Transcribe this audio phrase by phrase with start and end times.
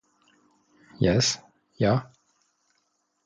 [1.05, 1.29] Jes,
[1.83, 1.93] ja?